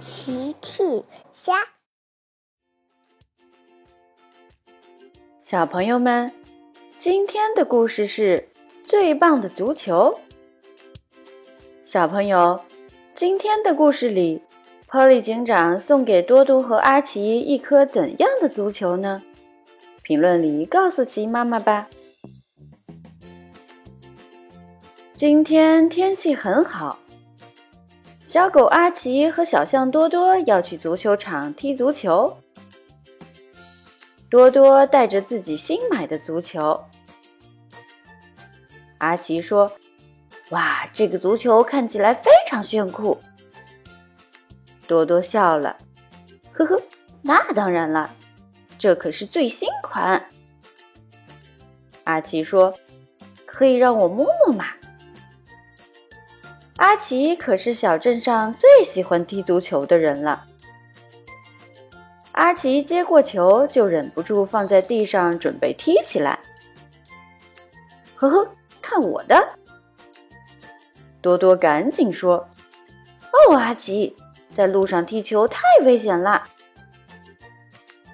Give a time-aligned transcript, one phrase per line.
[0.00, 1.52] 奇趣虾，
[5.42, 6.32] 小朋友们，
[6.96, 8.48] 今天的故事是
[8.82, 10.18] 最棒的足球。
[11.84, 12.62] 小朋友，
[13.14, 14.40] 今天的故事里
[14.88, 19.22] poly 警长送给多多和阿奇一颗怎样的足球呢？
[20.02, 21.90] 评论里告诉奇妈妈吧。
[25.14, 26.98] 今天天气很好。
[28.30, 32.32] 小狗阿奇和小象多多要去足球场踢足球。
[34.30, 36.80] 多多带着自己新买的足球。
[38.98, 39.68] 阿奇说
[40.50, 43.18] ：“哇，这个足球看起来非常炫酷。”
[44.86, 45.76] 多多笑了
[46.54, 46.80] ：“呵呵，
[47.22, 48.08] 那当然了，
[48.78, 50.24] 这可是最新款。”
[52.04, 52.72] 阿奇说
[53.44, 54.66] ：“可以让我摸摸吗？”
[56.80, 60.46] 阿奇可是小镇上最喜欢踢足球的人了。
[62.32, 66.38] 阿奇接过球，就忍不住放在地上，准备踢起来。
[68.14, 69.50] 呵呵，看我的！
[71.20, 72.48] 多多赶紧说
[73.50, 74.16] ：“哦，阿奇，
[74.54, 76.42] 在路上踢球太危险了。”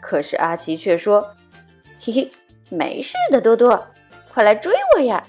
[0.03, 1.25] 可是阿奇却说
[2.03, 2.33] ：“嘿嘿，
[2.69, 3.87] 没事的，多多，
[4.35, 5.23] 快来追我呀！”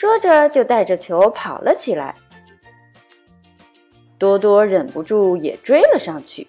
[0.00, 2.16] 说着，就带着球跑了起来。
[4.16, 6.48] 多多忍不住也追了上去。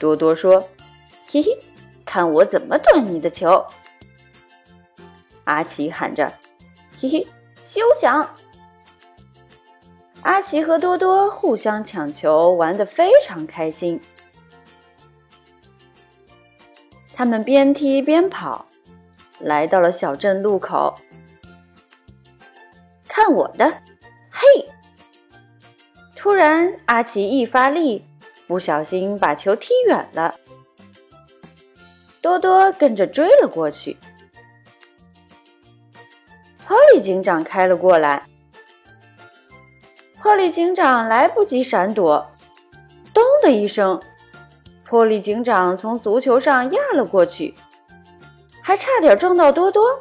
[0.00, 0.68] 多多说
[1.30, 1.56] ：“嘿嘿，
[2.04, 3.64] 看我怎么断你的球！”
[5.46, 6.26] 阿奇喊着
[7.00, 7.28] ：“嘿嘿，
[7.64, 8.28] 休想！”
[10.22, 14.00] 阿奇和多多互相抢球，玩得非常开心。
[17.14, 18.66] 他们边踢边跑。
[19.42, 20.96] 来到了小镇路口，
[23.08, 23.68] 看我的！
[24.30, 24.68] 嘿！
[26.14, 28.04] 突然，阿奇一发力，
[28.46, 30.36] 不小心把球踢远了。
[32.20, 33.98] 多多跟着追了过去。
[36.64, 38.24] 波利警长开了过来，
[40.22, 42.24] 波利警长来不及闪躲，
[43.12, 44.00] 咚的一声，
[44.88, 47.52] 波利警长从足球上压了过去。
[48.62, 50.00] 还差点撞到多多，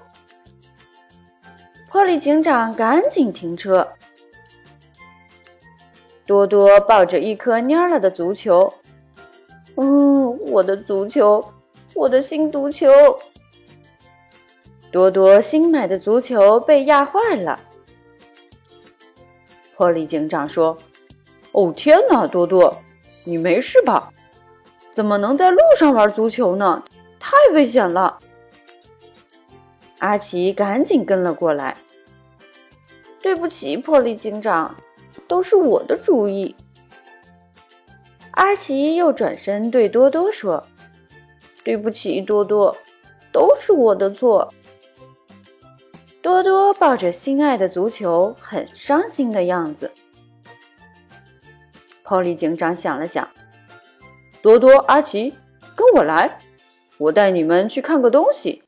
[1.89, 3.85] 波利警长赶紧停车。
[6.25, 8.71] 多多抱着一颗蔫了的足球，
[9.75, 11.43] 嗯，我的足球，
[11.95, 12.87] 我的新足球。
[14.91, 17.59] 多多新买的足球被压坏了。
[19.75, 20.77] 波利警长说
[21.53, 22.73] ：“哦天哪，多多，
[23.23, 24.13] 你没事吧？
[24.93, 26.83] 怎么能在路上玩足球呢？
[27.19, 28.19] 太危险了！”
[30.01, 31.77] 阿奇赶紧跟了过来。
[33.21, 34.75] 对不起，破利警长，
[35.27, 36.55] 都是我的主意。
[38.31, 40.65] 阿奇又转身对多多说
[41.63, 42.75] ：“对不起，多多，
[43.31, 44.51] 都是我的错。”
[46.19, 49.91] 多多抱着心爱的足球，很伤心的样子。
[52.01, 53.27] 破利警长想了想
[54.41, 55.35] ：“多多、阿奇，
[55.75, 56.39] 跟我来，
[56.97, 58.63] 我带你们去看个东西。”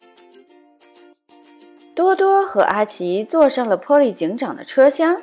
[1.96, 5.22] 多多和阿奇坐上了波利警长的车厢。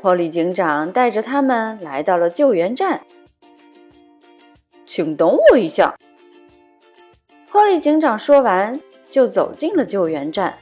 [0.00, 3.04] 波利警长带着他们来到了救援站。
[4.86, 5.96] 请等我一下。
[7.50, 8.80] 波利警长说完，
[9.10, 10.54] 就走进了救援站。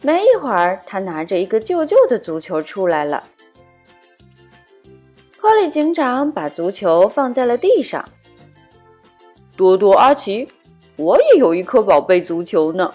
[0.00, 3.24] 没一会儿，他拿着一个旧旧的足球出来了。
[5.40, 8.08] 波利警长把足球放在了地上。
[9.58, 10.46] 多多、阿奇，
[10.94, 12.94] 我也有一颗宝贝足球呢。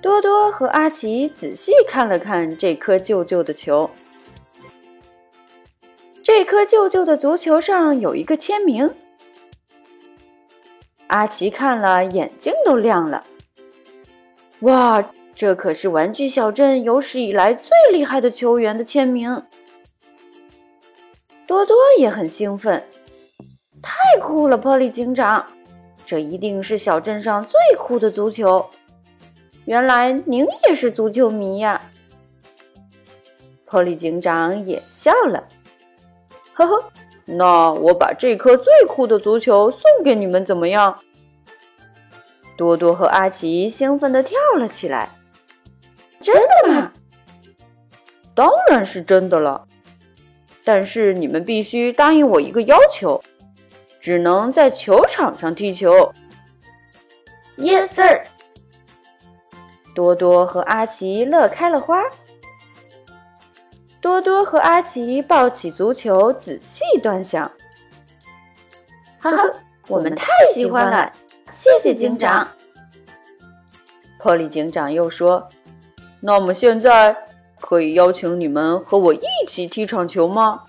[0.00, 3.88] 多多和阿奇仔细看了看这颗旧旧的球，
[6.20, 8.92] 这颗旧旧的足球上有一个签名。
[11.06, 13.22] 阿奇看了，眼睛都亮了。
[14.62, 19.44] 哇，这可是玩具小镇有史以来最厉害的球员的签名。
[21.46, 22.82] 多多也很兴奋。
[24.12, 25.46] 太酷了，波利警长！
[26.04, 28.68] 这一定是小镇上最酷的足球。
[29.64, 31.80] 原来您也是足球迷呀！
[33.64, 35.48] 波利警长也笑了，
[36.52, 36.84] 呵呵。
[37.24, 40.98] 那我把这颗最酷的足球送给你们，怎么样？
[42.58, 45.08] 多多和阿奇兴奋地跳了起来。
[46.20, 46.92] 真的吗？
[48.34, 49.66] 当然是真的了。
[50.64, 53.22] 但是你们必须答应我一个要求。
[54.02, 56.12] 只能在球场上踢球。
[57.56, 58.24] Yes, sir。
[59.94, 62.02] 多多和阿奇乐开了花。
[64.00, 67.48] 多多和阿奇抱起足球，仔细端详。
[69.20, 69.44] 哈哈，
[69.86, 71.12] 我们太喜欢了，
[71.52, 72.48] 谢谢警长。
[74.18, 75.48] 波利警长又说
[76.20, 77.16] ：“那么现在
[77.60, 80.64] 可以邀请你们和我一起踢场球吗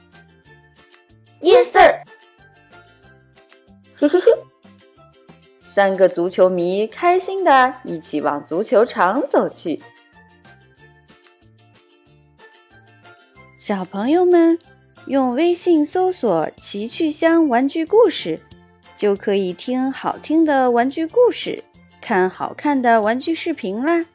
[1.41, 1.92] ？”Yes, sir。
[5.73, 9.81] 三个足球迷开心的一起往足球场走去。
[13.57, 14.59] 小朋友们，
[15.07, 18.39] 用微信搜索“奇趣箱玩具故事”，
[18.95, 21.63] 就可以听好听的玩具故事，
[21.99, 24.05] 看好看的玩具视频啦。